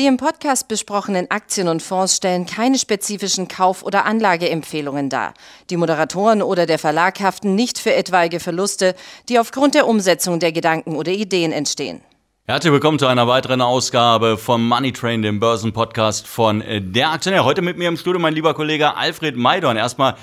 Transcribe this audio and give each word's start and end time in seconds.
Die 0.00 0.06
im 0.06 0.16
Podcast 0.16 0.66
besprochenen 0.66 1.30
Aktien 1.30 1.68
und 1.68 1.82
Fonds 1.82 2.16
stellen 2.16 2.46
keine 2.46 2.78
spezifischen 2.78 3.48
Kauf- 3.48 3.82
oder 3.82 4.06
Anlageempfehlungen 4.06 5.10
dar. 5.10 5.34
Die 5.68 5.76
Moderatoren 5.76 6.40
oder 6.40 6.64
der 6.64 6.78
Verlag 6.78 7.20
haften 7.20 7.54
nicht 7.54 7.78
für 7.78 7.92
etwaige 7.92 8.40
Verluste, 8.40 8.94
die 9.28 9.38
aufgrund 9.38 9.74
der 9.74 9.86
Umsetzung 9.86 10.40
der 10.40 10.52
Gedanken 10.52 10.96
oder 10.96 11.12
Ideen 11.12 11.52
entstehen. 11.52 12.00
Herzlich 12.46 12.72
willkommen 12.72 12.98
zu 12.98 13.08
einer 13.08 13.28
weiteren 13.28 13.60
Ausgabe 13.60 14.38
vom 14.38 14.66
Money 14.66 14.92
Train, 14.92 15.20
dem 15.20 15.38
Börsenpodcast 15.38 16.26
von 16.26 16.64
der 16.66 17.10
Aktionär. 17.10 17.44
Heute 17.44 17.60
mit 17.60 17.76
mir 17.76 17.88
im 17.88 17.98
Studio 17.98 18.18
mein 18.18 18.32
lieber 18.32 18.54
Kollege 18.54 18.96
Alfred 18.96 19.36
Maidorn. 19.36 19.76
Erstmal 19.76 20.14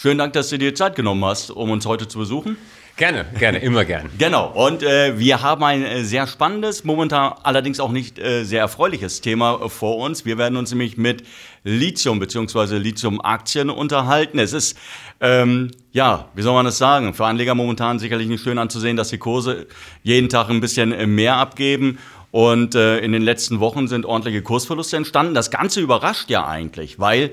schönen 0.00 0.18
Dank, 0.18 0.32
dass 0.34 0.48
du 0.48 0.58
dir 0.58 0.74
Zeit 0.74 0.94
genommen 0.94 1.24
hast, 1.24 1.50
um 1.50 1.70
uns 1.70 1.84
heute 1.84 2.06
zu 2.06 2.18
besuchen. 2.18 2.56
Gerne, 2.96 3.26
gerne, 3.38 3.58
immer 3.58 3.84
gern. 3.84 4.10
Genau, 4.18 4.48
und 4.48 4.82
äh, 4.82 5.18
wir 5.18 5.42
haben 5.42 5.62
ein 5.62 5.84
äh, 5.84 6.02
sehr 6.02 6.26
spannendes, 6.26 6.84
momentan 6.84 7.32
allerdings 7.42 7.78
auch 7.78 7.92
nicht 7.92 8.18
äh, 8.18 8.42
sehr 8.42 8.60
erfreuliches 8.60 9.20
Thema 9.20 9.60
äh, 9.64 9.68
vor 9.68 9.98
uns. 9.98 10.24
Wir 10.24 10.36
werden 10.36 10.56
uns 10.56 10.70
nämlich 10.70 10.96
mit 10.96 11.22
Lithium 11.62 12.18
bzw. 12.18 12.76
Lithium-Aktien 12.78 13.70
unterhalten. 13.70 14.40
Es 14.40 14.52
ist, 14.52 14.76
ähm, 15.20 15.70
ja, 15.92 16.28
wie 16.34 16.42
soll 16.42 16.54
man 16.54 16.64
das 16.64 16.78
sagen, 16.78 17.14
für 17.14 17.26
Anleger 17.26 17.54
momentan 17.54 18.00
sicherlich 18.00 18.26
nicht 18.26 18.42
schön 18.42 18.58
anzusehen, 18.58 18.96
dass 18.96 19.10
die 19.10 19.18
Kurse 19.18 19.68
jeden 20.02 20.28
Tag 20.28 20.48
ein 20.50 20.60
bisschen 20.60 20.92
äh, 20.92 21.06
mehr 21.06 21.36
abgeben. 21.36 21.98
Und 22.30 22.74
äh, 22.74 22.98
in 22.98 23.12
den 23.12 23.22
letzten 23.22 23.60
Wochen 23.60 23.88
sind 23.88 24.06
ordentliche 24.06 24.42
Kursverluste 24.42 24.96
entstanden. 24.96 25.34
Das 25.34 25.50
Ganze 25.50 25.80
überrascht 25.80 26.30
ja 26.30 26.46
eigentlich, 26.46 26.98
weil 26.98 27.30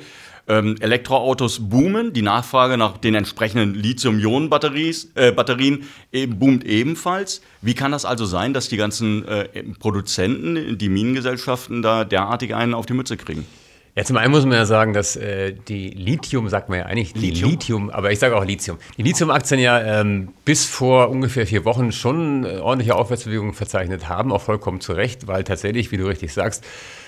ähm, 0.48 0.76
Elektroautos 0.80 1.70
boomen, 1.70 2.14
die 2.14 2.22
Nachfrage 2.22 2.78
nach 2.78 2.98
den 2.98 3.16
entsprechenden 3.16 3.74
Lithium-Ionen-Batterien 3.74 5.84
äh, 6.12 6.28
boomt 6.28 6.64
ebenfalls. 6.64 7.42
Wie 7.62 7.74
kann 7.74 7.92
das 7.92 8.06
also 8.06 8.26
sein, 8.26 8.54
dass 8.54 8.70
die 8.70 8.78
ganzen 8.78 9.28
äh, 9.28 9.64
Produzenten, 9.80 10.78
die 10.78 10.90
Minengesellschaften 10.90 11.82
da 11.82 12.04
derartig 12.04 12.54
einen 12.54 12.74
auf 12.74 12.86
die 12.86 12.94
Mütze 12.94 13.18
kriegen? 13.18 13.46
Ja, 13.98 14.04
zum 14.04 14.18
einen 14.18 14.32
muss 14.32 14.44
man 14.46 14.58
ja 14.58 14.66
sagen, 14.66 14.92
dass 14.92 15.16
äh, 15.16 15.54
die 15.54 15.90
Lithium, 15.90 16.50
sagt 16.50 16.68
man 16.68 16.80
ja 16.80 16.86
eigentlich, 16.86 17.14
die 17.14 17.32
Lithium, 17.32 17.52
Lithium 17.52 17.90
aber 17.92 18.12
ich 18.12 18.20
sage 18.20 18.36
auch 18.36 18.44
Lithium. 18.44 18.78
Die 18.98 19.04
Lithium-Aktien 19.04 19.62
ja 19.62 20.02
ähm, 20.02 20.34
bis 20.44 20.66
vor 20.66 21.10
ungefähr 21.10 21.48
vier 21.48 21.64
Wochen 21.64 21.94
schon 21.94 22.44
äh, 22.44 22.58
ordentliche 22.58 22.94
Aufwärtsbewegungen 22.96 23.54
verzeichnet 23.54 24.10
haben, 24.10 24.34
auch 24.34 24.42
vollkommen 24.42 24.82
zu 24.82 24.92
Recht, 24.92 25.28
weil 25.28 25.46
tatsächlich, 25.46 25.94
wie 25.94 25.98
du 25.98 26.08
richtig 26.08 26.34
sagst, 26.34 26.66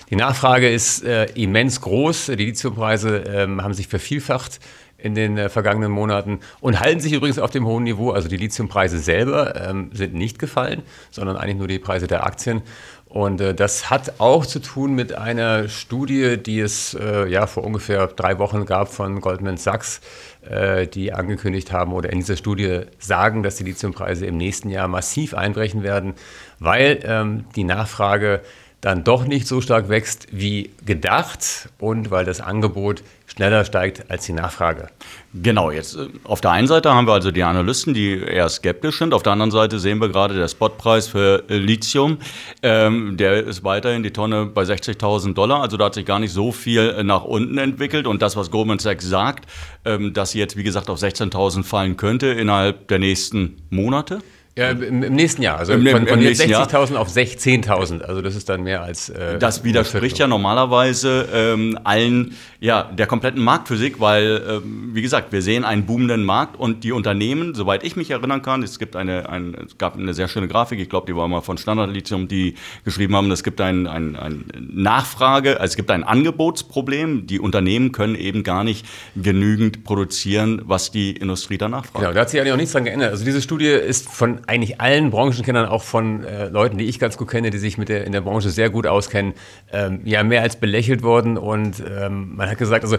die 0.10 0.16
Nachfrage 0.16 0.70
ist 0.70 1.04
äh, 1.04 1.26
immens 1.36 1.82
groß. 1.82 2.28
Die 2.28 2.36
Lithiumpreise 2.46 3.18
ähm, 3.28 3.62
haben 3.62 3.74
sich 3.74 3.90
vervielfacht 3.90 4.62
in 4.98 5.14
den 5.14 5.38
äh, 5.38 5.50
vergangenen 5.50 5.92
Monaten 5.92 6.40
und 6.60 6.80
halten 6.80 7.00
sich 7.00 7.14
übrigens 7.14 7.38
auf 7.38 7.52
dem 7.52 7.66
hohen 7.66 7.84
Niveau. 7.84 8.12
Also 8.12 8.28
die 8.28 8.38
Lithiumpreise 8.38 9.00
selber 9.00 9.56
ähm, 9.56 9.90
sind 9.94 10.14
nicht 10.14 10.40
gefallen, 10.40 10.84
sondern 11.12 11.36
eigentlich 11.36 11.58
nur 11.58 11.68
die 11.68 11.80
Preise 11.80 12.08
der 12.08 12.26
Aktien. 12.26 12.62
Und 13.10 13.40
äh, 13.40 13.56
das 13.56 13.90
hat 13.90 14.20
auch 14.20 14.46
zu 14.46 14.60
tun 14.60 14.94
mit 14.94 15.14
einer 15.14 15.70
Studie, 15.70 16.38
die 16.38 16.60
es 16.60 16.94
äh, 16.94 17.28
ja 17.28 17.48
vor 17.48 17.64
ungefähr 17.64 18.08
drei 18.08 18.38
Wochen 18.38 18.66
gab 18.66 18.90
von 18.90 19.22
Goldman 19.22 19.58
Sachs, 19.58 20.02
äh, 20.50 20.88
die 20.88 21.14
angekündigt 21.14 21.72
haben 21.72 21.94
oder 21.94 22.12
in 22.12 22.20
dieser 22.20 22.36
Studie 22.36 22.82
sagen, 23.00 23.44
dass 23.44 23.56
die 23.56 23.64
Lithiumpreise 23.64 24.26
im 24.26 24.38
nächsten 24.38 24.70
Jahr 24.70 24.90
massiv 24.90 25.34
einbrechen 25.34 25.84
werden, 25.84 26.16
weil 26.60 27.00
ähm, 27.04 27.46
die 27.56 27.64
Nachfrage 27.64 28.42
dann 28.82 29.04
doch 29.04 29.26
nicht 29.26 29.48
so 29.48 29.60
stark 29.60 29.90
wächst 29.90 30.28
wie 30.32 30.70
gedacht 30.86 31.70
und 31.80 32.12
weil 32.12 32.26
das 32.26 32.42
Angebot 32.42 33.04
schneller 33.26 33.66
steigt 33.66 34.10
als 34.10 34.26
die 34.26 34.34
Nachfrage. 34.34 34.88
Genau, 35.34 35.72
jetzt 35.72 35.96
äh, 35.96 36.08
auf 36.24 36.42
der 36.42 36.52
einen 36.52 36.68
Seite 36.68 36.94
haben 36.94 37.08
wir 37.08 37.14
also 37.14 37.32
die 37.32 37.44
Analysten, 37.44 37.94
die 37.94 38.20
eher 38.20 38.48
skeptisch 38.50 39.00
sind. 39.00 39.14
Auf 39.14 39.24
der 39.24 39.34
anderen 39.34 39.52
Seite 39.52 39.80
sehen 39.80 40.00
wir 40.00 40.10
gerade 40.10 40.36
der 40.36 40.48
Spotpreis 40.48 41.08
für 41.08 41.44
Lithium. 41.48 42.20
Ähm, 42.62 43.18
der 43.18 43.44
ist 43.44 43.64
weiterhin 43.64 44.04
die 44.04 44.12
Tonne 44.12 44.46
bei 44.46 44.64
60.000 44.64 45.34
Dollar. 45.34 45.62
Also 45.62 45.78
da 45.78 45.86
hat 45.86 45.96
sich 45.96 46.06
gar 46.06 46.20
nicht 46.20 46.32
so 46.32 46.52
viel 46.52 47.04
nach 47.04 47.24
unten 47.24 47.58
entwickelt. 47.58 48.06
Und 48.06 48.22
das, 48.22 48.36
was 48.36 48.52
Goldman 48.52 48.80
Sachs 48.80 49.06
sagt, 49.06 49.50
ähm, 49.86 50.14
dass 50.14 50.32
sie 50.32 50.40
jetzt, 50.40 50.56
wie 50.56 50.64
gesagt, 50.64 50.90
auf 50.90 51.00
16.000 51.00 51.64
fallen 51.64 51.98
könnte 51.98 52.28
innerhalb 52.28 52.88
der 52.88 53.00
nächsten 53.00 53.58
Monate. 53.70 54.20
Ja, 54.58 54.72
im, 54.72 55.04
im, 55.04 55.14
nächsten 55.14 55.44
Jahr. 55.44 55.60
Also 55.60 55.74
Im, 55.74 55.86
von, 55.86 56.08
von 56.08 56.20
60.000 56.20 56.96
auf 56.96 57.10
16.000. 57.10 58.02
Also 58.02 58.24
das 58.24 58.36
ist 58.36 58.50
dann 58.50 58.64
mehr 58.64 58.82
als. 58.82 59.10
Äh, 59.10 59.38
das 59.38 59.64
widerspricht 59.64 60.18
ja 60.18 60.26
normalerweise 60.26 61.30
ähm, 61.32 61.78
allen, 61.84 62.36
ja, 62.60 62.84
der 62.92 63.06
kompletten 63.06 63.44
Marktphysik, 63.44 64.00
weil, 64.00 64.42
ähm, 64.50 64.90
wie 64.94 65.04
gesagt, 65.04 65.32
wir 65.32 65.44
sehen 65.44 65.64
einen 65.64 65.86
boomenden 65.86 66.26
Markt 66.26 66.60
und 66.60 66.84
die 66.84 66.92
Unternehmen, 66.92 67.54
soweit 67.54 67.84
ich 67.84 67.96
mich 67.96 68.10
erinnern 68.10 68.42
kann, 68.42 68.64
es 68.64 68.80
gibt 68.80 68.96
eine, 68.96 69.30
ein, 69.30 69.56
es 69.64 69.78
gab 69.78 69.96
eine 69.96 70.16
sehr 70.16 70.28
schöne 70.28 70.48
Grafik, 70.48 70.80
ich 70.80 70.90
glaube, 70.90 71.06
die 71.06 71.16
war 71.16 71.28
mal 71.28 71.42
von 71.42 71.60
Standard 71.60 71.92
Lithium, 71.92 72.28
die 72.28 72.56
geschrieben 72.84 73.16
haben, 73.16 73.30
es 73.30 73.44
gibt 73.44 73.62
ein, 73.62 73.86
ein, 73.86 74.16
ein 74.16 74.46
Nachfrage, 74.74 75.60
also 75.60 75.72
es 75.72 75.76
gibt 75.76 75.92
ein 75.92 76.04
Angebotsproblem. 76.04 77.28
Die 77.28 77.40
Unternehmen 77.40 77.92
können 77.92 78.16
eben 78.16 78.42
gar 78.42 78.64
nicht 78.64 78.88
genügend 79.16 79.84
produzieren, 79.84 80.64
was 80.66 80.90
die 80.90 81.12
Industrie 81.12 81.60
danach 81.60 81.86
fragt. 81.86 82.00
Genau, 82.00 82.14
da 82.14 82.22
hat 82.22 82.32
sich 82.32 82.40
eigentlich 82.40 82.54
auch 82.54 82.58
nichts 82.58 82.72
dran 82.72 82.86
geändert. 82.86 83.12
Also 83.12 83.24
diese 83.24 83.44
Studie 83.44 83.68
ist 83.68 84.10
von 84.10 84.47
eigentlich 84.48 84.80
allen 84.82 85.12
Branchenkennern, 85.12 85.68
auch 85.68 85.84
von 85.84 86.24
äh, 86.24 86.48
Leuten, 86.48 86.78
die 86.78 86.86
ich 86.86 87.00
ganz 87.00 87.18
gut 87.18 87.30
kenne, 87.30 87.50
die 87.50 87.58
sich 87.58 87.78
mit 87.78 87.90
der, 87.90 88.06
in 88.06 88.14
der 88.14 88.22
Branche 88.22 88.50
sehr 88.50 88.70
gut 88.70 88.88
auskennen, 88.88 89.34
ähm, 89.72 90.02
ja 90.06 90.24
mehr 90.24 90.42
als 90.42 90.56
belächelt 90.56 91.04
worden. 91.04 91.38
Und 91.38 91.84
ähm, 91.88 92.36
man 92.36 92.50
hat 92.50 92.58
gesagt, 92.58 92.84
also 92.84 92.98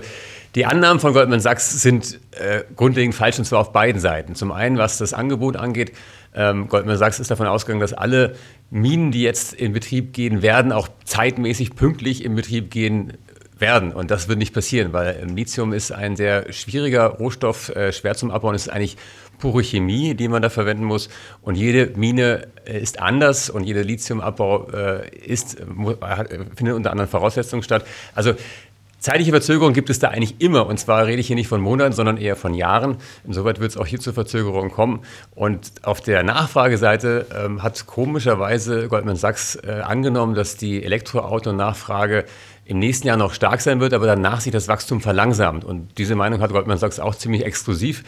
die 0.54 0.66
Annahmen 0.66 1.00
von 1.00 1.12
Goldman 1.12 1.40
Sachs 1.40 1.80
sind 1.82 2.20
äh, 2.32 2.62
grundlegend 2.76 3.14
falsch 3.14 3.38
und 3.38 3.44
zwar 3.44 3.60
auf 3.60 3.72
beiden 3.72 4.00
Seiten. 4.00 4.34
Zum 4.34 4.52
einen, 4.52 4.78
was 4.78 4.98
das 4.98 5.14
Angebot 5.14 5.56
angeht. 5.56 5.92
Ähm, 6.34 6.68
Goldman 6.68 6.98
Sachs 6.98 7.18
ist 7.18 7.30
davon 7.30 7.46
ausgegangen, 7.46 7.80
dass 7.80 7.94
alle 7.94 8.36
Minen, 8.70 9.10
die 9.10 9.22
jetzt 9.22 9.54
in 9.54 9.72
Betrieb 9.72 10.12
gehen 10.12 10.42
werden, 10.42 10.72
auch 10.72 10.88
zeitmäßig 11.04 11.74
pünktlich 11.74 12.24
in 12.24 12.34
Betrieb 12.34 12.70
gehen 12.70 13.14
werden. 13.58 13.92
Und 13.92 14.10
das 14.10 14.28
wird 14.28 14.38
nicht 14.38 14.54
passieren, 14.54 14.92
weil 14.92 15.26
Lithium 15.34 15.72
ist 15.72 15.90
ein 15.90 16.16
sehr 16.16 16.52
schwieriger 16.52 17.06
Rohstoff, 17.06 17.70
äh, 17.70 17.92
schwer 17.92 18.14
zum 18.14 18.30
Abbauen. 18.30 18.54
Ist 18.54 18.70
eigentlich 18.70 18.96
pure 19.38 19.62
Chemie, 19.62 20.14
die 20.14 20.28
man 20.28 20.42
da 20.42 20.50
verwenden 20.50 20.84
muss. 20.84 21.08
Und 21.42 21.54
jede 21.54 21.92
Mine 21.96 22.48
äh, 22.64 22.80
ist 22.80 23.00
anders 23.00 23.50
und 23.50 23.64
jeder 23.64 23.84
Lithiumabbau 23.84 24.70
äh, 24.70 25.08
ist, 25.16 25.58
findet 26.56 26.74
unter 26.74 26.90
anderen 26.90 27.08
Voraussetzungen 27.08 27.62
statt. 27.62 27.84
Also 28.14 28.34
Zeitliche 29.00 29.30
Verzögerung 29.30 29.74
gibt 29.74 29.90
es 29.90 30.00
da 30.00 30.08
eigentlich 30.08 30.40
immer. 30.40 30.66
Und 30.66 30.78
zwar 30.78 31.06
rede 31.06 31.20
ich 31.20 31.28
hier 31.28 31.36
nicht 31.36 31.46
von 31.46 31.60
Monaten, 31.60 31.92
sondern 31.92 32.16
eher 32.16 32.34
von 32.34 32.52
Jahren. 32.52 32.96
Insoweit 33.24 33.60
wird 33.60 33.70
es 33.70 33.76
auch 33.76 33.86
hier 33.86 34.00
zu 34.00 34.12
Verzögerungen 34.12 34.72
kommen. 34.72 35.00
Und 35.36 35.70
auf 35.82 36.00
der 36.00 36.24
Nachfrageseite 36.24 37.26
ähm, 37.32 37.62
hat 37.62 37.86
komischerweise 37.86 38.88
Goldman 38.88 39.14
Sachs 39.14 39.54
äh, 39.54 39.82
angenommen, 39.84 40.34
dass 40.34 40.56
die 40.56 40.82
Elektroauto-Nachfrage 40.82 42.24
im 42.64 42.80
nächsten 42.80 43.06
Jahr 43.06 43.16
noch 43.16 43.34
stark 43.34 43.60
sein 43.60 43.78
wird, 43.80 43.94
aber 43.94 44.06
danach 44.06 44.40
sich 44.40 44.52
das 44.52 44.66
Wachstum 44.66 45.00
verlangsamt. 45.00 45.64
Und 45.64 45.96
diese 45.96 46.16
Meinung 46.16 46.40
hat 46.40 46.50
Goldman 46.50 46.78
Sachs 46.78 46.98
auch 46.98 47.14
ziemlich 47.14 47.44
exklusiv. 47.44 48.02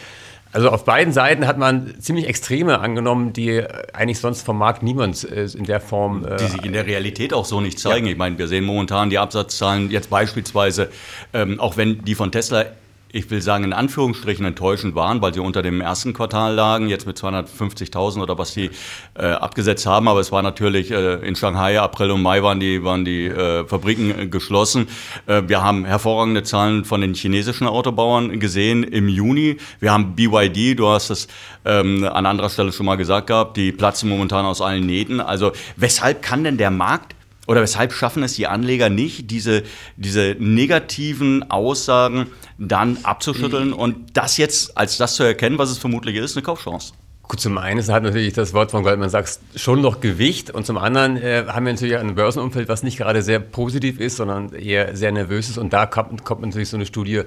Also 0.52 0.70
auf 0.70 0.84
beiden 0.84 1.12
Seiten 1.12 1.46
hat 1.46 1.58
man 1.58 1.94
ziemlich 2.00 2.26
Extreme 2.26 2.80
angenommen, 2.80 3.32
die 3.32 3.62
eigentlich 3.92 4.18
sonst 4.18 4.42
vom 4.42 4.58
Markt 4.58 4.82
niemand 4.82 5.24
äh, 5.24 5.44
in 5.44 5.64
der 5.64 5.80
Form. 5.80 6.24
Äh, 6.24 6.36
die 6.38 6.46
sich 6.46 6.64
in 6.64 6.72
der 6.72 6.86
Realität 6.86 7.32
auch 7.32 7.44
so 7.44 7.60
nicht 7.60 7.78
zeigen. 7.78 8.06
Ja. 8.06 8.12
Ich 8.12 8.18
meine, 8.18 8.36
wir 8.36 8.48
sehen 8.48 8.64
momentan 8.64 9.10
die 9.10 9.18
Absatzzahlen 9.18 9.90
jetzt 9.90 10.10
beispielsweise, 10.10 10.90
ähm, 11.32 11.60
auch 11.60 11.76
wenn 11.76 12.04
die 12.04 12.14
von 12.14 12.32
Tesla 12.32 12.66
ich 13.12 13.30
will 13.30 13.42
sagen, 13.42 13.64
in 13.64 13.72
Anführungsstrichen 13.72 14.44
enttäuschend 14.44 14.94
waren, 14.94 15.20
weil 15.20 15.34
sie 15.34 15.40
unter 15.40 15.62
dem 15.62 15.80
ersten 15.80 16.12
Quartal 16.12 16.54
lagen, 16.54 16.88
jetzt 16.88 17.06
mit 17.06 17.18
250.000 17.18 18.22
oder 18.22 18.38
was 18.38 18.52
sie 18.52 18.70
äh, 19.14 19.26
abgesetzt 19.26 19.86
haben. 19.86 20.08
Aber 20.08 20.20
es 20.20 20.30
war 20.32 20.42
natürlich 20.42 20.90
äh, 20.90 21.14
in 21.26 21.34
Shanghai, 21.34 21.80
April 21.80 22.12
und 22.12 22.22
Mai 22.22 22.42
waren 22.42 22.60
die, 22.60 22.84
waren 22.84 23.04
die 23.04 23.26
äh, 23.26 23.66
Fabriken 23.66 24.16
äh, 24.16 24.26
geschlossen. 24.26 24.88
Äh, 25.26 25.42
wir 25.46 25.62
haben 25.62 25.84
hervorragende 25.84 26.42
Zahlen 26.42 26.84
von 26.84 27.00
den 27.00 27.14
chinesischen 27.14 27.66
Autobauern 27.66 28.38
gesehen 28.38 28.84
im 28.84 29.08
Juni. 29.08 29.56
Wir 29.80 29.92
haben 29.92 30.14
BYD, 30.14 30.78
du 30.78 30.88
hast 30.88 31.10
es 31.10 31.28
ähm, 31.64 32.04
an 32.04 32.26
anderer 32.26 32.50
Stelle 32.50 32.72
schon 32.72 32.86
mal 32.86 32.96
gesagt 32.96 33.26
gehabt, 33.26 33.56
die 33.56 33.72
platzen 33.72 34.08
momentan 34.08 34.44
aus 34.44 34.60
allen 34.60 34.86
Nähten. 34.86 35.20
Also 35.20 35.52
weshalb 35.76 36.22
kann 36.22 36.44
denn 36.44 36.56
der 36.56 36.70
Markt 36.70 37.14
oder 37.46 37.62
weshalb 37.62 37.92
schaffen 37.92 38.22
es 38.22 38.34
die 38.34 38.46
Anleger 38.46 38.90
nicht, 38.90 39.30
diese, 39.30 39.62
diese 39.96 40.36
negativen 40.38 41.50
Aussagen 41.50 42.26
dann 42.58 42.98
abzuschütteln 43.02 43.72
und 43.72 44.16
das 44.16 44.36
jetzt 44.36 44.76
als 44.76 44.98
das 44.98 45.14
zu 45.14 45.22
erkennen, 45.22 45.58
was 45.58 45.70
es 45.70 45.78
vermutlich 45.78 46.16
ist, 46.16 46.36
eine 46.36 46.44
Kaufchance? 46.44 46.92
Gut, 47.30 47.40
zum 47.40 47.58
einen 47.58 47.80
hat 47.86 48.02
natürlich 48.02 48.32
das 48.32 48.54
Wort 48.54 48.72
von 48.72 48.82
Goldman 48.82 49.08
Sachs 49.08 49.38
schon 49.54 49.80
noch 49.80 50.00
Gewicht 50.00 50.50
und 50.50 50.66
zum 50.66 50.76
anderen 50.76 51.16
äh, 51.16 51.44
haben 51.46 51.64
wir 51.64 51.72
natürlich 51.72 51.96
ein 51.96 52.16
Börsenumfeld, 52.16 52.68
was 52.68 52.82
nicht 52.82 52.98
gerade 52.98 53.22
sehr 53.22 53.38
positiv 53.38 54.00
ist, 54.00 54.16
sondern 54.16 54.52
eher 54.52 54.96
sehr 54.96 55.12
nervös 55.12 55.48
ist 55.48 55.56
und 55.56 55.72
da 55.72 55.86
kommt, 55.86 56.24
kommt 56.24 56.40
natürlich 56.40 56.70
so 56.70 56.76
eine 56.76 56.86
Studie, 56.86 57.22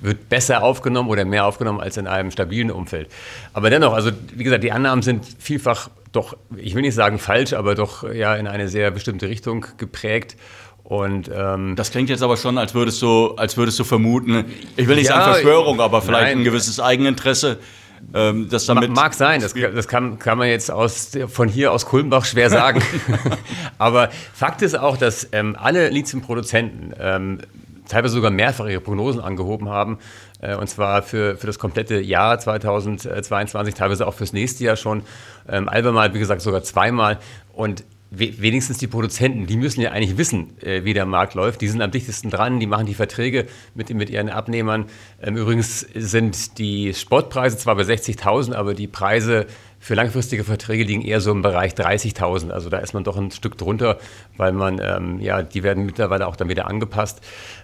wird 0.00 0.28
besser 0.28 0.62
aufgenommen 0.62 1.08
oder 1.08 1.24
mehr 1.24 1.44
aufgenommen 1.44 1.80
als 1.80 1.96
in 1.96 2.06
einem 2.06 2.30
stabilen 2.30 2.70
Umfeld. 2.70 3.08
Aber 3.52 3.68
dennoch, 3.68 3.94
also 3.94 4.12
wie 4.32 4.44
gesagt, 4.44 4.62
die 4.62 4.70
Annahmen 4.70 5.02
sind 5.02 5.24
vielfach 5.40 5.90
doch, 6.12 6.36
ich 6.56 6.74
will 6.74 6.82
nicht 6.82 6.94
sagen 6.94 7.18
falsch, 7.18 7.52
aber 7.52 7.74
doch 7.74 8.02
ja 8.10 8.34
in 8.34 8.46
eine 8.46 8.68
sehr 8.68 8.90
bestimmte 8.90 9.28
Richtung 9.28 9.66
geprägt. 9.76 10.36
Und, 10.82 11.30
ähm, 11.34 11.76
das 11.76 11.90
klingt 11.90 12.08
jetzt 12.08 12.22
aber 12.22 12.38
schon, 12.38 12.56
als 12.56 12.74
würdest 12.74 13.02
du, 13.02 13.34
als 13.36 13.56
würdest 13.58 13.78
du 13.78 13.84
vermuten, 13.84 14.46
ich 14.76 14.88
will 14.88 14.96
nicht 14.96 15.10
ja, 15.10 15.16
sagen 15.16 15.32
Verschwörung, 15.32 15.80
aber 15.80 16.00
vielleicht 16.00 16.28
nein, 16.28 16.38
ein 16.38 16.44
gewisses 16.44 16.80
Eigeninteresse 16.80 17.58
Ähm, 18.14 18.48
das 18.48 18.66
damit 18.66 18.94
mag 18.94 19.12
sein, 19.12 19.40
das, 19.40 19.54
das 19.54 19.88
kann, 19.88 20.18
kann, 20.18 20.38
man 20.38 20.48
jetzt 20.48 20.70
aus, 20.70 21.10
von 21.26 21.48
hier 21.48 21.72
aus 21.72 21.84
Kulmbach 21.84 22.24
schwer 22.24 22.48
sagen. 22.48 22.80
Aber 23.78 24.10
Fakt 24.32 24.62
ist 24.62 24.78
auch, 24.78 24.96
dass 24.96 25.28
ähm, 25.32 25.56
alle 25.58 25.88
Lithiumproduzenten 25.88 26.94
ähm, 26.98 27.40
teilweise 27.88 28.14
sogar 28.14 28.30
mehrfach 28.30 28.66
ihre 28.66 28.80
Prognosen 28.80 29.20
angehoben 29.20 29.68
haben. 29.68 29.98
Äh, 30.40 30.56
und 30.56 30.68
zwar 30.68 31.02
für, 31.02 31.36
für 31.36 31.46
das 31.46 31.58
komplette 31.58 32.00
Jahr 32.00 32.38
2022, 32.38 33.74
teilweise 33.74 34.06
auch 34.06 34.14
fürs 34.14 34.32
nächste 34.32 34.64
Jahr 34.64 34.76
schon. 34.76 35.02
Ähm, 35.48 35.68
Albermal, 35.68 36.14
wie 36.14 36.18
gesagt, 36.18 36.42
sogar 36.42 36.62
zweimal. 36.62 37.18
Und 37.52 37.84
wenigstens 38.10 38.78
die 38.78 38.86
Produzenten, 38.86 39.46
die 39.46 39.56
müssen 39.56 39.80
ja 39.82 39.90
eigentlich 39.90 40.16
wissen, 40.16 40.56
äh, 40.62 40.84
wie 40.84 40.94
der 40.94 41.04
Markt 41.04 41.34
läuft. 41.34 41.60
Die 41.60 41.68
sind 41.68 41.82
am 41.82 41.90
dichtesten 41.90 42.30
dran, 42.30 42.58
die 42.58 42.66
machen 42.66 42.86
die 42.86 42.94
Verträge 42.94 43.46
mit, 43.74 43.92
mit 43.92 44.08
ihren 44.08 44.30
Abnehmern. 44.30 44.86
Ähm, 45.20 45.36
übrigens 45.36 45.80
sind 45.94 46.58
die 46.58 46.94
Sportpreise 46.94 47.58
zwar 47.58 47.76
bei 47.76 47.82
60.000, 47.82 48.54
aber 48.54 48.74
die 48.74 48.86
Preise 48.86 49.46
für 49.78 49.94
langfristige 49.94 50.44
Verträge 50.44 50.84
liegen 50.84 51.02
eher 51.02 51.20
so 51.20 51.30
im 51.30 51.42
Bereich 51.42 51.72
30.000. 51.72 52.50
Also 52.50 52.68
da 52.68 52.78
ist 52.78 52.94
man 52.94 53.04
doch 53.04 53.16
ein 53.16 53.30
Stück 53.30 53.56
drunter, 53.56 53.98
weil 54.36 54.52
man, 54.52 54.80
ähm, 54.82 55.20
ja, 55.20 55.42
die 55.42 55.62
werden 55.62 55.86
mittlerweile 55.86 56.26
auch 56.26 56.36
dann 56.36 56.48
wieder 56.48 56.66
angepasst. 56.66 57.20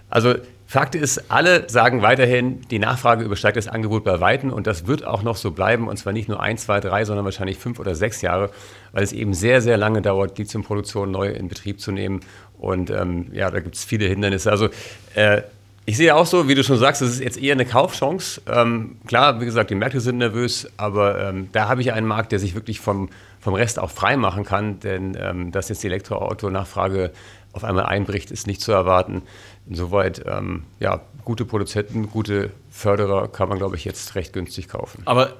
Also 0.09 0.35
Fakt 0.67 0.95
ist, 0.95 1.29
alle 1.29 1.69
sagen 1.69 2.01
weiterhin, 2.01 2.61
die 2.71 2.79
Nachfrage 2.79 3.23
übersteigt 3.23 3.55
das 3.55 3.67
Angebot 3.67 4.03
bei 4.03 4.19
Weitem 4.19 4.51
und 4.51 4.65
das 4.65 4.87
wird 4.87 5.05
auch 5.05 5.21
noch 5.21 5.35
so 5.35 5.51
bleiben 5.51 5.87
und 5.87 5.97
zwar 5.97 6.11
nicht 6.11 6.27
nur 6.27 6.39
ein, 6.41 6.57
zwei, 6.57 6.79
drei, 6.79 7.05
sondern 7.05 7.23
wahrscheinlich 7.23 7.57
fünf 7.57 7.79
oder 7.79 7.93
sechs 7.93 8.21
Jahre, 8.23 8.49
weil 8.91 9.03
es 9.03 9.13
eben 9.13 9.35
sehr, 9.35 9.61
sehr 9.61 9.77
lange 9.77 10.01
dauert, 10.01 10.39
Lithiumproduktion 10.39 11.11
neu 11.11 11.27
in 11.27 11.49
Betrieb 11.49 11.79
zu 11.79 11.91
nehmen 11.91 12.21
und 12.57 12.89
ähm, 12.89 13.27
ja, 13.31 13.51
da 13.51 13.59
gibt 13.59 13.75
es 13.75 13.83
viele 13.83 14.07
Hindernisse. 14.07 14.49
Also 14.49 14.69
äh, 15.13 15.43
ich 15.85 15.97
sehe 15.97 16.15
auch 16.15 16.25
so, 16.25 16.47
wie 16.47 16.55
du 16.55 16.63
schon 16.63 16.77
sagst, 16.77 17.01
es 17.01 17.13
ist 17.13 17.19
jetzt 17.19 17.37
eher 17.37 17.53
eine 17.53 17.65
Kaufchance. 17.65 18.41
Ähm, 18.47 18.97
klar, 19.05 19.39
wie 19.39 19.45
gesagt, 19.45 19.69
die 19.69 19.75
Märkte 19.75 19.99
sind 19.99 20.17
nervös, 20.17 20.67
aber 20.77 21.29
ähm, 21.29 21.49
da 21.51 21.69
habe 21.69 21.81
ich 21.81 21.93
einen 21.93 22.07
Markt, 22.07 22.31
der 22.31 22.39
sich 22.39 22.55
wirklich 22.55 22.79
vom, 22.79 23.09
vom 23.39 23.53
Rest 23.53 23.77
auch 23.77 23.91
frei 23.91 24.17
machen 24.17 24.43
kann, 24.43 24.79
denn 24.79 25.15
ähm, 25.19 25.51
dass 25.51 25.69
jetzt 25.69 25.83
die 25.83 25.87
Elektroauto-Nachfrage 25.87 27.11
auf 27.53 27.63
einmal 27.63 27.85
einbricht, 27.85 28.31
ist 28.31 28.47
nicht 28.47 28.61
zu 28.61 28.71
erwarten. 28.71 29.21
Insoweit, 29.69 30.23
ähm, 30.27 30.63
ja, 30.79 31.01
gute 31.23 31.45
Produzenten, 31.45 32.09
gute 32.09 32.51
Förderer 32.71 33.27
kann 33.27 33.47
man, 33.47 33.59
glaube 33.59 33.75
ich, 33.75 33.85
jetzt 33.85 34.15
recht 34.15 34.33
günstig 34.33 34.67
kaufen. 34.67 35.03
Aber 35.05 35.33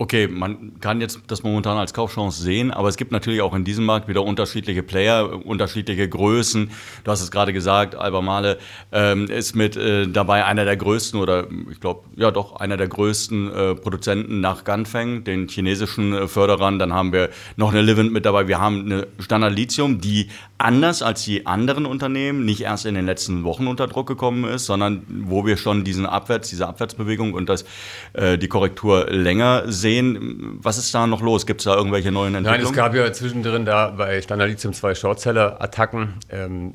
Okay, 0.00 0.28
man 0.28 0.80
kann 0.80 1.02
jetzt 1.02 1.20
das 1.26 1.42
momentan 1.42 1.76
als 1.76 1.92
Kaufchance 1.92 2.42
sehen, 2.42 2.70
aber 2.70 2.88
es 2.88 2.96
gibt 2.96 3.12
natürlich 3.12 3.42
auch 3.42 3.54
in 3.54 3.64
diesem 3.64 3.84
Markt 3.84 4.08
wieder 4.08 4.24
unterschiedliche 4.24 4.82
Player, 4.82 5.44
unterschiedliche 5.44 6.08
Größen. 6.08 6.70
Du 7.04 7.10
hast 7.10 7.20
es 7.20 7.30
gerade 7.30 7.52
gesagt, 7.52 7.96
Albemarle 7.96 8.56
ähm, 8.92 9.26
ist 9.26 9.54
mit 9.54 9.76
äh, 9.76 10.08
dabei 10.08 10.46
einer 10.46 10.64
der 10.64 10.78
größten 10.78 11.20
oder 11.20 11.48
ich 11.70 11.80
glaube, 11.80 12.04
ja 12.16 12.30
doch, 12.30 12.56
einer 12.56 12.78
der 12.78 12.88
größten 12.88 13.52
äh, 13.52 13.74
Produzenten 13.74 14.40
nach 14.40 14.64
Ganfeng, 14.64 15.22
den 15.24 15.48
chinesischen 15.48 16.14
äh, 16.14 16.28
Förderern. 16.28 16.78
Dann 16.78 16.94
haben 16.94 17.12
wir 17.12 17.28
noch 17.56 17.70
eine 17.70 17.82
Livent 17.82 18.10
mit 18.10 18.24
dabei. 18.24 18.48
Wir 18.48 18.58
haben 18.58 18.86
eine 18.86 19.06
Standard 19.18 19.52
Lithium, 19.52 20.00
die 20.00 20.30
anders 20.60 21.02
als 21.02 21.24
die 21.24 21.46
anderen 21.46 21.86
Unternehmen 21.86 22.44
nicht 22.44 22.60
erst 22.62 22.86
in 22.86 22.94
den 22.94 23.06
letzten 23.06 23.44
Wochen 23.44 23.66
unter 23.66 23.86
Druck 23.86 24.06
gekommen 24.06 24.44
ist, 24.44 24.66
sondern 24.66 25.02
wo 25.08 25.46
wir 25.46 25.56
schon 25.56 25.84
diesen 25.84 26.06
Abwärts, 26.06 26.50
diese 26.50 26.68
Abwärtsbewegung 26.68 27.34
und 27.34 27.48
das, 27.48 27.64
äh, 28.12 28.38
die 28.38 28.48
Korrektur 28.48 29.06
länger 29.10 29.64
sehen. 29.66 30.58
Was 30.62 30.78
ist 30.78 30.94
da 30.94 31.06
noch 31.06 31.22
los? 31.22 31.46
Gibt 31.46 31.60
es 31.60 31.64
da 31.64 31.74
irgendwelche 31.74 32.12
neuen 32.12 32.34
Entwicklungen? 32.34 32.62
Nein, 32.62 32.70
es 32.70 32.76
gab 32.76 32.94
ja 32.94 33.12
zwischendrin 33.12 33.64
da 33.64 33.88
bei 33.90 34.20
Standard 34.20 34.50
Lithium 34.50 34.74
zwei 34.74 34.94
Shortseller-Attacken. 34.94 36.14
Ähm, 36.30 36.74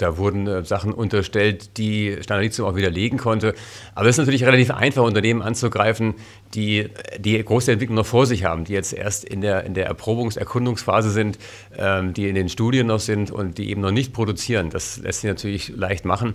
da 0.00 0.16
wurden 0.16 0.46
äh, 0.46 0.64
Sachen 0.64 0.92
unterstellt, 0.92 1.76
die 1.76 2.16
Standard 2.22 2.44
Lithium 2.44 2.68
auch 2.68 2.76
widerlegen 2.76 3.18
konnte. 3.18 3.54
Aber 3.94 4.08
es 4.08 4.14
ist 4.14 4.18
natürlich 4.18 4.44
relativ 4.44 4.70
einfach, 4.70 5.02
Unternehmen 5.02 5.42
anzugreifen, 5.42 6.14
die 6.54 6.88
die 7.18 7.42
große 7.42 7.72
Entwicklung 7.72 7.96
noch 7.96 8.06
vor 8.06 8.26
sich 8.26 8.44
haben, 8.44 8.64
die 8.64 8.72
jetzt 8.72 8.92
erst 8.92 9.24
in 9.24 9.40
der, 9.40 9.64
in 9.64 9.74
der 9.74 9.90
Erprobungs-, 9.90 10.38
Erkundungsphase 10.38 11.10
sind, 11.10 11.38
ähm, 11.76 12.14
die 12.14 12.28
in 12.28 12.34
den 12.34 12.48
Studien 12.48 12.86
noch 12.86 13.00
sind 13.00 13.30
und 13.30 13.58
die 13.58 13.70
eben 13.70 13.80
noch 13.80 13.90
nicht 13.90 14.12
produzieren. 14.12 14.70
Das 14.70 14.98
lässt 14.98 15.20
sich 15.20 15.28
natürlich 15.28 15.68
leicht 15.76 16.04
machen. 16.04 16.34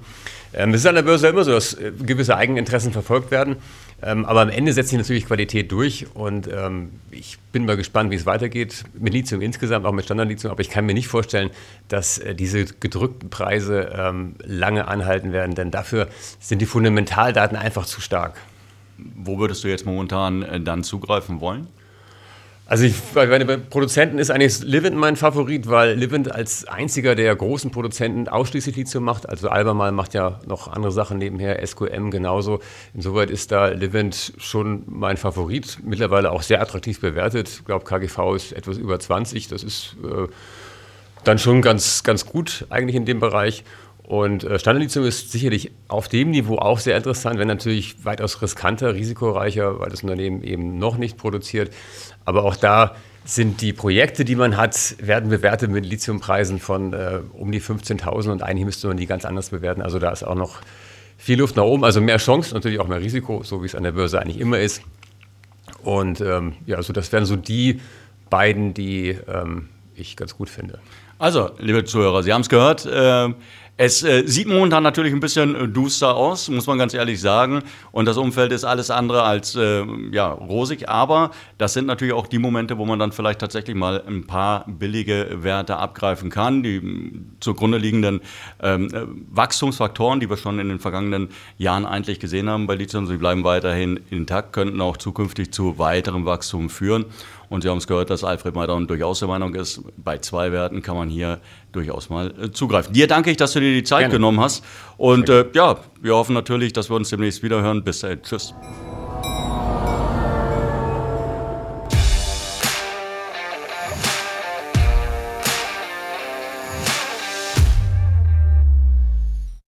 Ähm, 0.54 0.74
es 0.74 0.82
ist 0.82 0.88
an 0.88 0.96
der 0.96 1.04
Börse 1.04 1.28
immer 1.28 1.44
so, 1.44 1.52
dass 1.52 1.74
äh, 1.74 1.92
gewisse 1.92 2.38
Eigeninteressen 2.38 2.92
verfolgt 2.92 3.32
werden. 3.32 3.58
Ähm, 4.02 4.26
aber 4.26 4.42
am 4.42 4.50
Ende 4.50 4.74
setzt 4.74 4.90
sich 4.90 4.98
natürlich 4.98 5.26
Qualität 5.26 5.72
durch 5.72 6.08
und 6.14 6.48
ähm, 6.52 6.92
ich 7.12 7.40
bin 7.52 7.66
mal 7.66 7.78
gespannt, 7.78 8.12
wie 8.12 8.16
es 8.16 8.26
weitergeht 8.26 8.84
mit 8.94 9.14
Lithium 9.14 9.42
insgesamt, 9.42 9.86
auch 9.86 9.94
mit 9.94 10.06
Standardlithium. 10.06 10.52
Aber 10.52 10.62
ich 10.62 10.70
kann 10.70 10.86
mir 10.86 10.94
nicht 10.94 11.08
vorstellen, 11.08 11.50
dass 11.88 12.18
äh, 12.18 12.36
diese 12.36 12.66
gedrückten 12.66 13.30
Preise 13.30 13.94
ähm, 13.96 14.36
lange 14.44 14.88
anhalten 14.88 15.32
werden, 15.32 15.56
denn 15.56 15.72
dafür 15.72 16.10
sind 16.40 16.62
die 16.62 16.66
Fundamentaldaten 16.66 17.58
einfach 17.58 17.86
zu 17.86 18.02
stark. 18.02 18.36
Wo 18.98 19.40
würdest 19.40 19.64
du 19.64 19.70
jetzt 19.70 19.86
momentan 19.86 20.44
äh, 20.44 20.60
dann 20.60 20.84
zugreifen 20.84 21.40
wollen? 21.40 21.68
Also 22.68 22.86
ich, 22.86 22.96
bei 23.14 23.28
den 23.28 23.70
Produzenten 23.70 24.18
ist 24.18 24.32
eigentlich 24.32 24.64
Livent 24.64 24.98
mein 24.98 25.16
Favorit, 25.16 25.70
weil 25.70 25.94
Livent 25.94 26.32
als 26.32 26.66
einziger 26.68 27.14
der 27.14 27.36
großen 27.36 27.70
Produzenten 27.70 28.28
ausschließlich 28.28 28.76
Lithium 28.76 29.04
macht. 29.04 29.30
Also 29.30 29.50
Albemarle 29.50 29.92
macht 29.92 30.16
ja 30.16 30.40
noch 30.48 30.68
andere 30.68 30.92
Sachen 30.92 31.20
nebenher, 31.20 31.66
SQM 31.66 32.10
genauso. 32.10 32.60
Insoweit 32.96 33.30
ist 33.30 33.52
da 33.52 33.68
Livent 33.68 34.34
schon 34.40 34.82
mein 34.88 35.18
Favorit. 35.18 35.78
Mittlerweile 35.84 36.32
auch 36.32 36.42
sehr 36.42 36.60
attraktiv 36.60 37.00
bewertet. 37.00 37.50
Ich 37.50 37.66
glaube, 37.66 37.86
KGV 37.86 38.34
ist 38.36 38.52
etwas 38.52 38.78
über 38.78 39.00
20. 39.00 39.48
Das 39.48 39.64
ist 39.64 39.96
äh, 40.04 40.28
dann 41.24 41.38
schon 41.38 41.62
ganz, 41.62 42.02
ganz 42.04 42.26
gut 42.26 42.66
eigentlich 42.72 42.96
in 42.96 43.06
dem 43.06 43.20
Bereich. 43.20 43.64
Und 44.08 44.44
äh, 44.44 44.60
Standardlithium 44.60 45.06
ist 45.06 45.32
sicherlich 45.32 45.72
auf 45.88 46.08
dem 46.08 46.30
Niveau 46.30 46.58
auch 46.58 46.78
sehr 46.78 46.96
interessant, 46.96 47.40
wenn 47.40 47.48
natürlich 47.48 48.06
weitaus 48.06 48.40
riskanter, 48.42 48.94
risikoreicher, 48.94 49.80
weil 49.80 49.90
das 49.90 50.04
Unternehmen 50.04 50.44
eben 50.44 50.78
noch 50.78 50.98
nicht 50.98 51.18
produziert. 51.18 51.74
Aber 52.24 52.44
auch 52.44 52.56
da 52.56 52.96
sind 53.24 53.62
die 53.62 53.74
Projekte, 53.74 54.24
die 54.24 54.36
man 54.36 54.58
hat, 54.58 54.96
werden 55.00 55.30
bewertet 55.30 55.72
mit 55.72 55.88
Lithiumpreisen 55.88 56.60
von 56.60 56.94
äh, 56.94 57.22
um 57.34 57.52
die 57.52 57.60
15.000 57.60 58.32
und 58.32 58.44
eigentlich 58.44 58.66
müsste 58.66 58.88
man 58.88 58.98
die 58.98 59.08
ganz 59.08 59.26
anders 59.26 59.50
bewerten. 59.50 59.82
Also 59.82 59.98
da 59.98 60.12
ist 60.12 60.22
auch 60.22 60.36
noch 60.36 60.60
viel 61.18 61.40
Luft 61.40 61.56
nach 61.56 61.64
oben, 61.64 61.84
also 61.84 62.00
mehr 62.00 62.18
Chance, 62.18 62.54
natürlich 62.54 62.80
auch 62.80 62.88
mehr 62.88 63.02
Risiko, 63.02 63.42
so 63.42 63.64
wie 63.64 63.66
es 63.66 63.74
an 63.74 63.82
der 63.82 63.94
Börse 63.94 64.22
eigentlich 64.22 64.40
immer 64.40 64.60
ist. 64.60 64.84
Und 65.82 66.22
ähm, 66.22 66.54
ja, 66.68 66.78
also 66.78 66.94
das 66.94 67.12
wären 67.12 67.26
so 67.26 67.36
die 67.36 67.82
beiden, 68.30 68.76
die 68.76 69.18
ähm, 69.28 69.70
ich 69.96 70.16
ganz 70.16 70.38
gut 70.38 70.50
finde. 70.50 70.80
Also, 71.18 71.52
liebe 71.58 71.86
Zuhörer, 71.86 72.22
Sie 72.22 72.34
haben 72.34 72.42
es 72.42 72.50
gehört. 72.50 72.86
Äh 72.86 73.34
es 73.78 74.04
äh, 74.04 74.24
sieht 74.26 74.48
momentan 74.48 74.84
natürlich 74.84 75.12
ein 75.12 75.20
bisschen 75.20 75.54
äh, 75.54 75.68
duster 75.68 76.16
aus, 76.16 76.48
muss 76.48 76.66
man 76.66 76.78
ganz 76.78 76.94
ehrlich 76.94 77.20
sagen. 77.20 77.62
Und 77.92 78.06
das 78.06 78.16
Umfeld 78.16 78.54
ist 78.54 78.64
alles 78.64 78.90
andere 78.90 79.24
als 79.24 79.56
äh, 79.56 79.84
ja, 80.12 80.30
rosig. 80.30 80.88
Aber 80.88 81.32
das 81.58 81.74
sind 81.74 81.86
natürlich 81.86 82.14
auch 82.14 82.28
die 82.28 82.40
Momente, 82.40 82.78
wo 82.78 82.86
man 82.86 83.00
dann 83.00 83.12
vielleicht 83.12 83.40
tatsächlich 83.40 83.76
mal 83.76 84.02
ein 84.08 84.26
paar 84.26 84.64
billige 84.66 85.44
Werte 85.44 85.76
abgreifen 85.76 86.30
kann. 86.30 86.64
Die 86.64 87.12
zugrunde 87.42 87.78
liegenden 87.78 88.22
ähm, 88.64 88.88
äh, 88.94 89.02
Wachstumsfaktoren, 89.32 90.22
die 90.22 90.30
wir 90.30 90.38
schon 90.38 90.60
in 90.60 90.70
den 90.70 90.80
vergangenen 90.80 91.30
Jahren 91.58 91.86
eigentlich 91.86 92.22
gesehen 92.22 92.50
haben 92.50 92.68
bei 92.68 92.76
Lithium, 92.76 93.08
sie 93.08 93.18
bleiben 93.18 93.44
weiterhin 93.44 94.00
intakt, 94.10 94.54
könnten 94.54 94.80
auch 94.80 94.96
zukünftig 94.96 95.52
zu 95.52 95.78
weiterem 95.78 96.26
Wachstum 96.26 96.70
führen. 96.70 97.06
Und 97.56 97.62
Sie 97.62 97.70
haben 97.70 97.78
es 97.78 97.88
gehört, 97.88 98.10
dass 98.10 98.26
Alfred 98.26 98.54
Maidon 98.54 98.86
durchaus 98.86 99.20
der 99.20 99.30
Meinung 99.30 99.56
ist, 99.56 99.82
bei 99.96 100.18
zwei 100.18 100.52
Werten 100.52 100.82
kann 100.82 100.98
man 100.98 101.10
hier 101.10 101.40
durchaus 101.72 102.10
mal 102.10 102.34
äh, 102.38 102.52
zugreifen. 102.52 102.94
Dir 102.94 103.08
danke 103.08 103.32
ich, 103.32 103.38
dass 103.38 103.54
du 103.54 103.62
dir 103.62 103.74
die 103.74 103.84
Zeit 103.84 104.02
Gerne. 104.02 104.14
genommen 104.14 104.42
hast. 104.42 104.64
Und 104.98 105.30
äh, 105.30 105.46
ja, 105.54 105.78
wir 106.02 106.16
hoffen 106.16 106.34
natürlich, 106.34 106.74
dass 106.74 106.90
wir 106.90 106.98
uns 106.98 107.10
demnächst 107.10 107.44
wieder 107.44 107.62
hören. 107.62 107.82
Bis 107.84 108.02
dahin. 108.02 108.22
Tschüss. 108.22 108.54